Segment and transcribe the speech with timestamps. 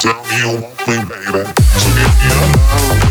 [0.00, 1.44] tell me you want me, baby.
[1.76, 3.09] So give me a love.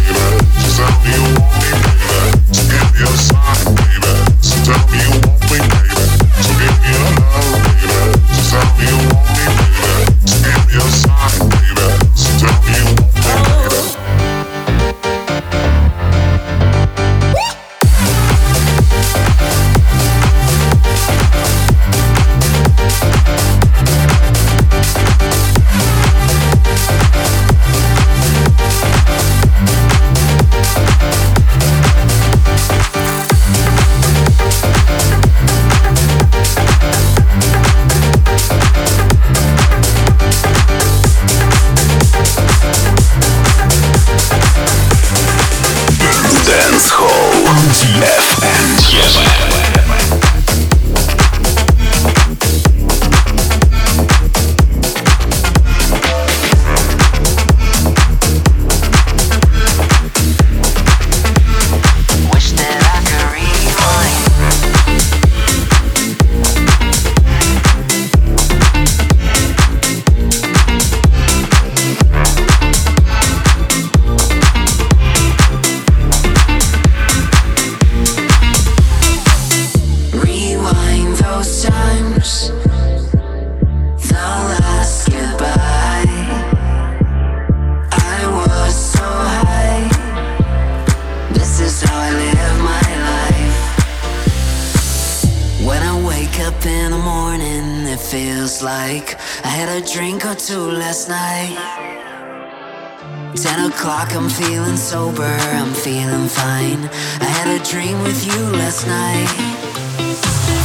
[105.60, 106.90] I'm feeling fine.
[107.20, 109.28] I had a dream with you last night.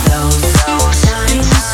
[0.08, 1.73] Those, those times.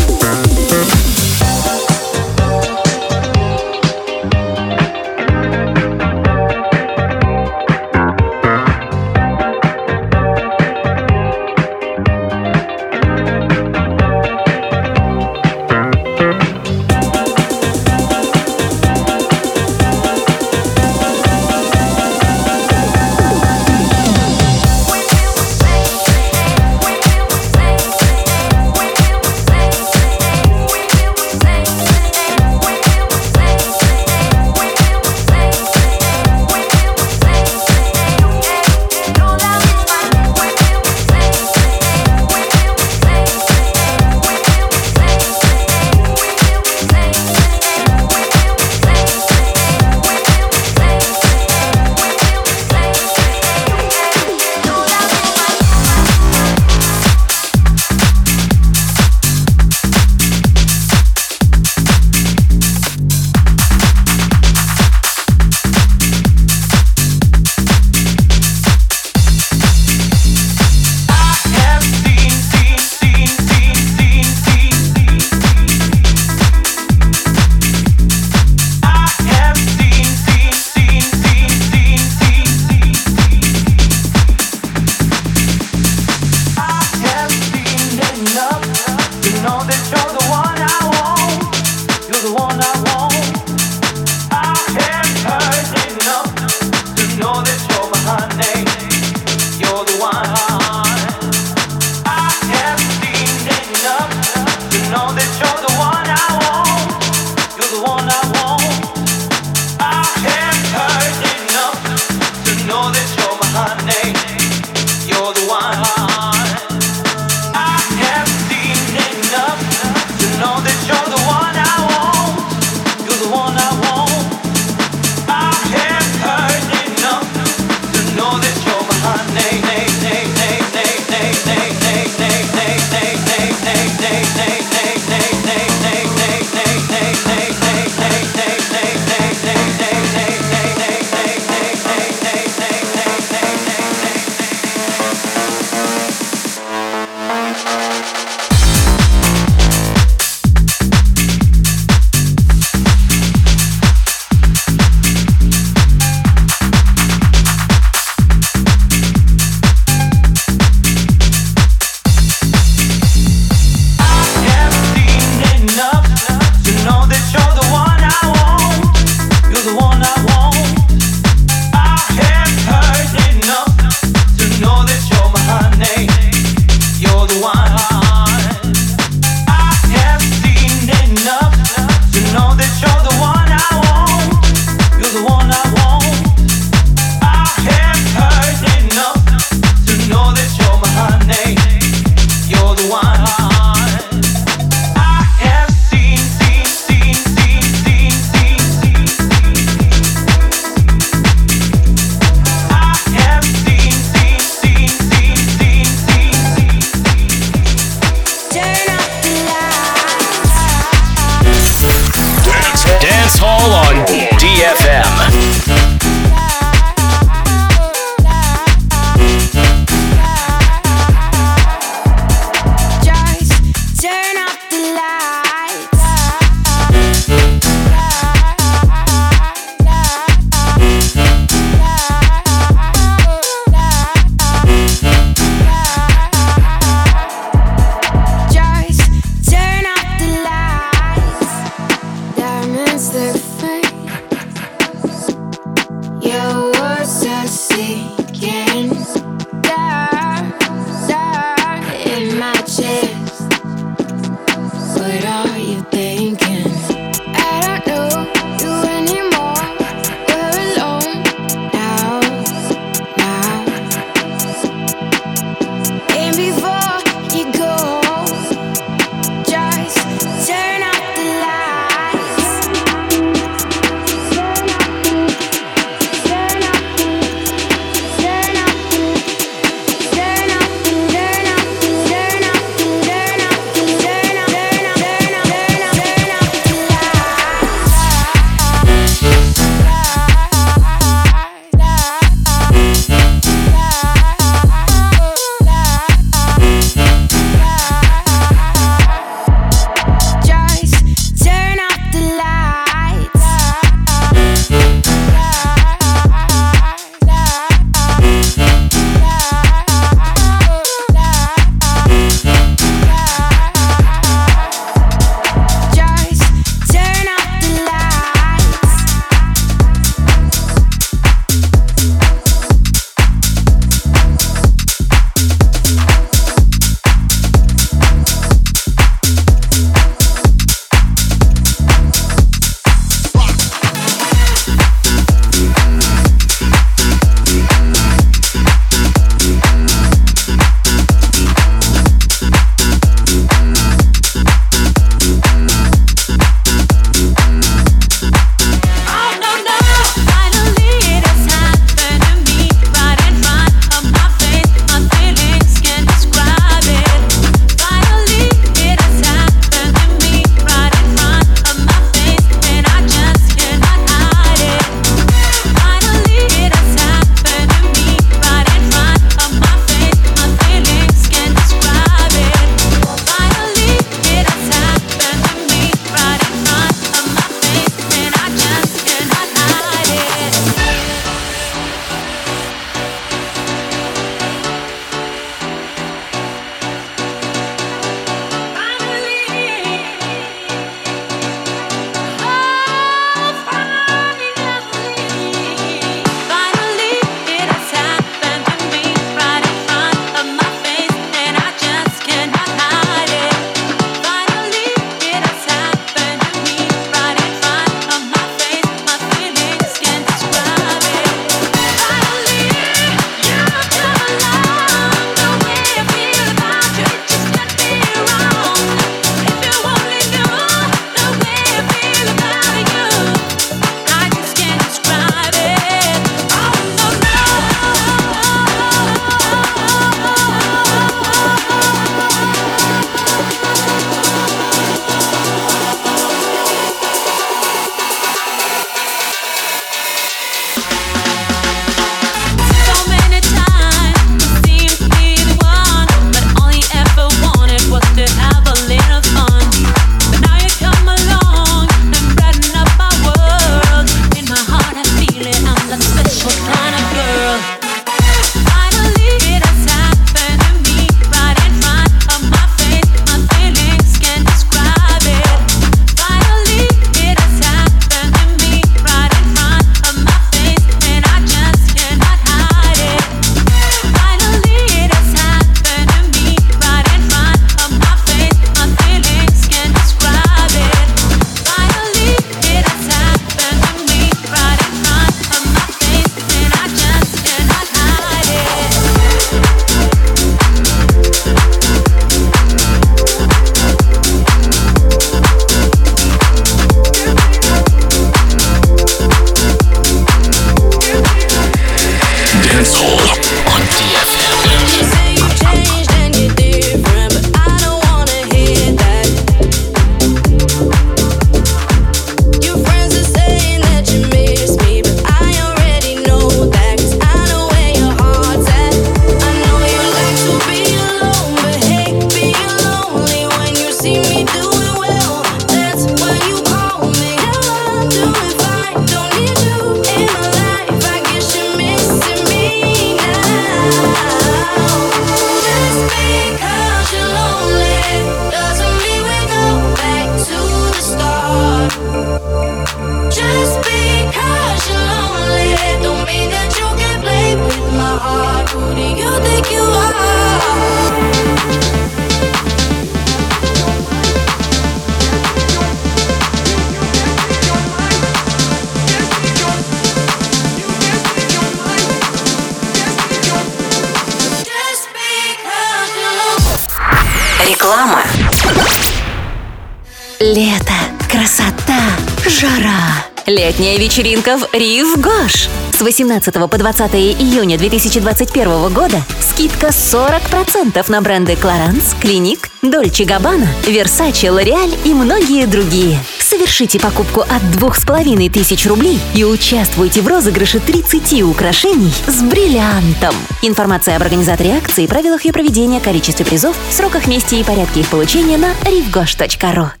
[573.47, 575.67] Летняя вечеринка в Рив Гош.
[575.91, 583.67] С 18 по 20 июня 2021 года скидка 40% на бренды Clarins, Clinique, Dolce Gabbana,
[583.85, 586.19] Versace, L'Oreal и многие другие.
[586.39, 593.33] Совершите покупку от 2500 рублей и участвуйте в розыгрыше 30 украшений с бриллиантом.
[593.61, 598.57] Информация об организаторе акции, правилах ее проведения, количестве призов, сроках, месте и порядке их получения
[598.57, 600.00] на rivgosh.ru.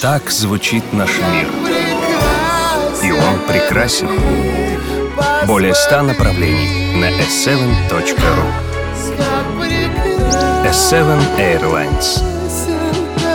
[0.00, 1.46] Так звучит наш мир.
[3.04, 4.08] И он прекрасен.
[5.46, 8.44] Более ста направлений на s7.ru
[10.64, 12.22] S7 Airlines.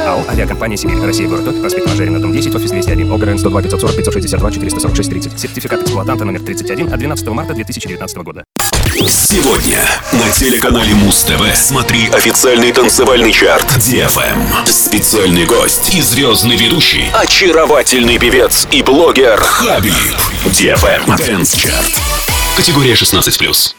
[0.07, 0.99] АО «Авиакомпания Сибирь».
[1.05, 5.39] Россия, город Топь, проспект Мажерина, дом 10, офис 201, ОГРН 102 540 562 446 30.
[5.39, 8.43] Сертификат эксплуатанта номер 31 от 12 марта 2019 года.
[9.03, 9.77] Сегодня
[10.13, 14.65] на телеканале Муз-ТВ смотри официальный танцевальный чарт DFM.
[14.71, 19.93] Специальный гость и звездный ведущий, очаровательный певец и блогер Хабиб.
[20.45, 21.99] DFM Dance Chart.
[22.55, 23.75] Категория 16+.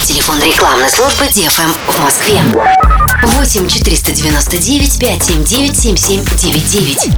[0.00, 2.40] Телефон рекламной службы DFM в Москве.
[3.24, 7.10] 8 499 579 7799.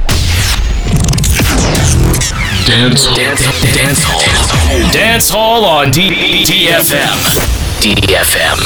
[2.65, 3.41] Dance, dance,
[3.75, 4.91] dance hall.
[4.91, 7.19] Dance hall on D- DFM.
[7.81, 8.59] DFM.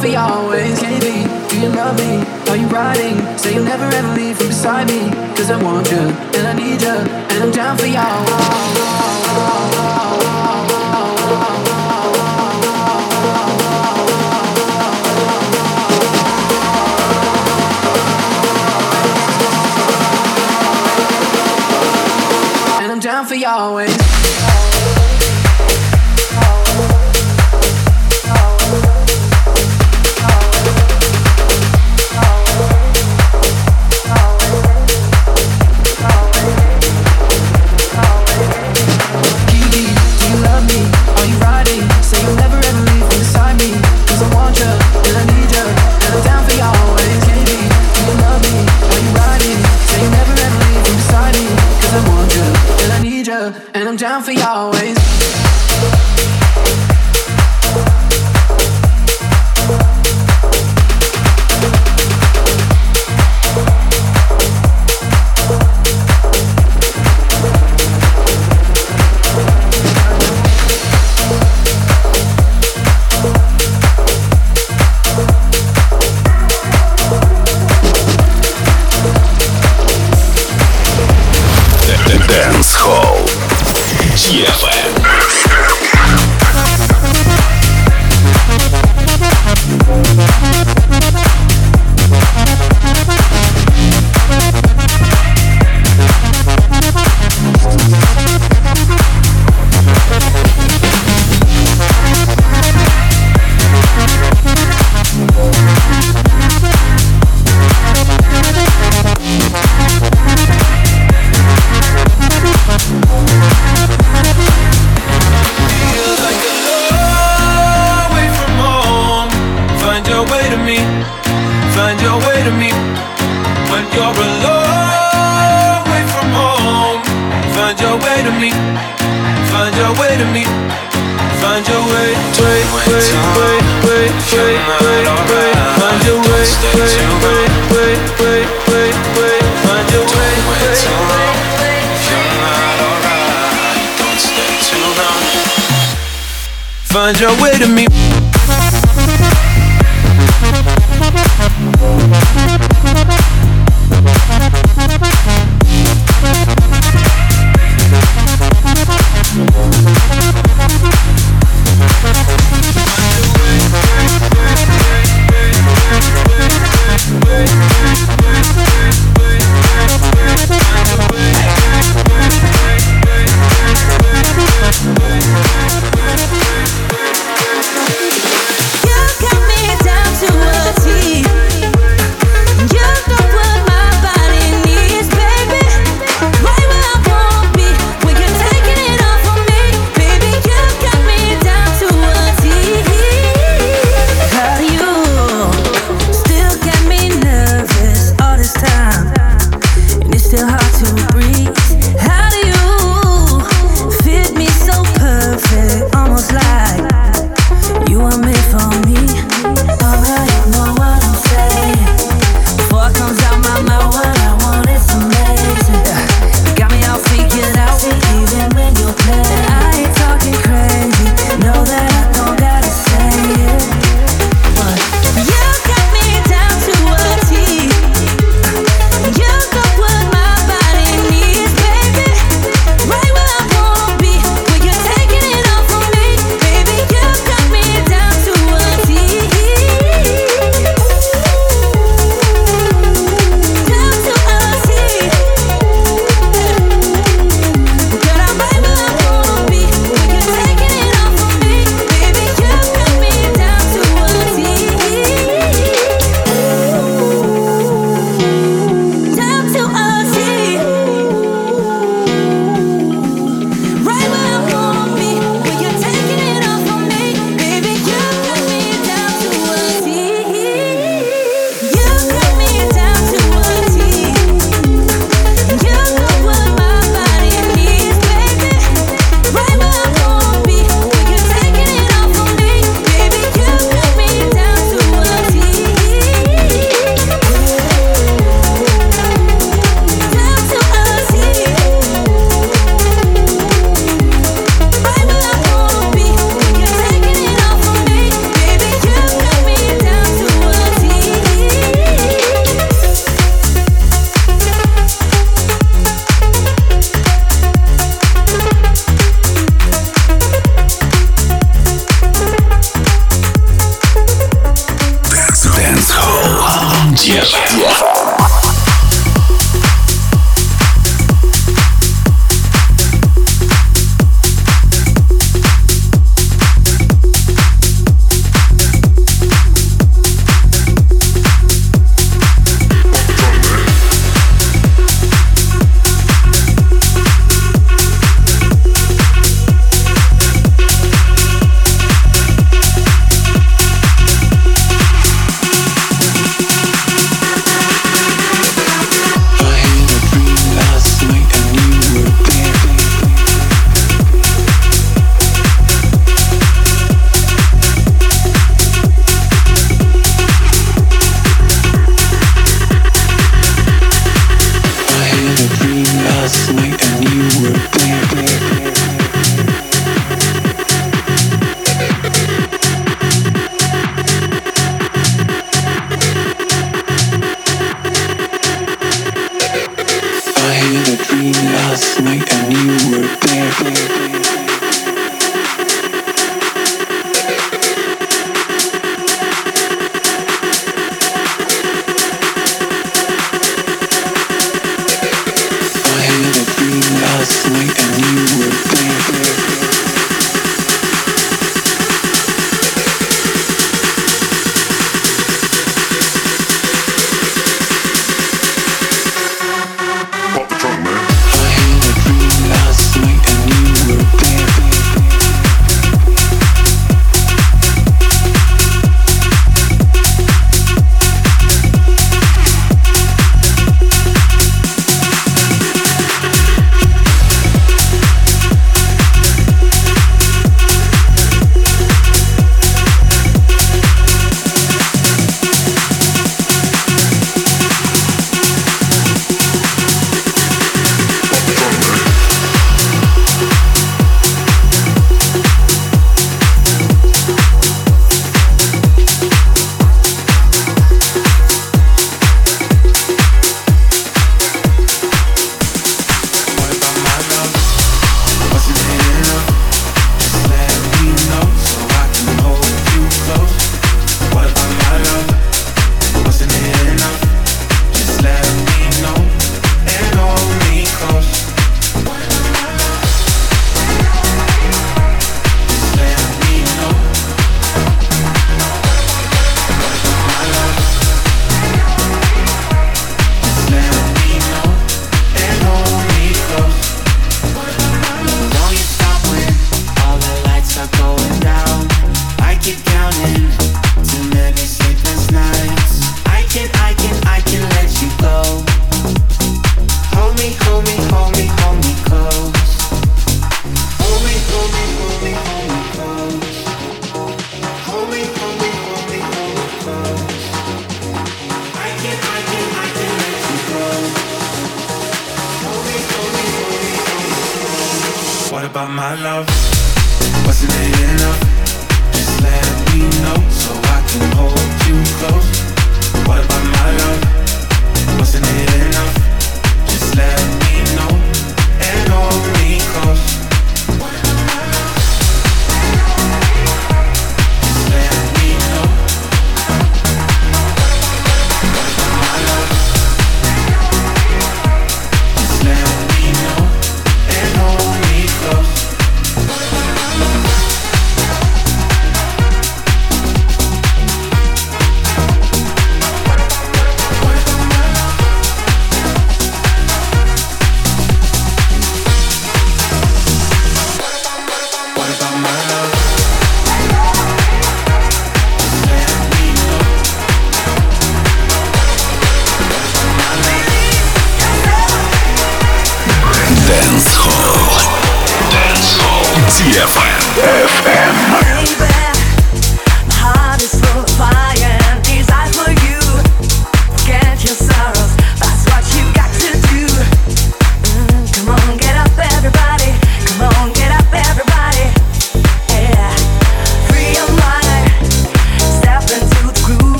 [0.00, 0.78] for you always.
[0.78, 1.48] Can it be?
[1.48, 2.22] Do you love me?
[2.50, 3.16] Are you riding?
[3.38, 5.10] Say you'll never ever leave from beside me.
[5.36, 6.27] Cause I want you.